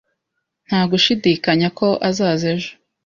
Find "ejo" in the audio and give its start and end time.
2.55-2.71